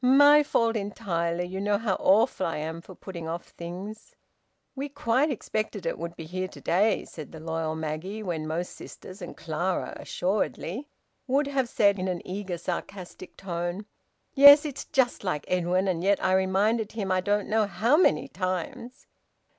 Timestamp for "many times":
17.95-19.05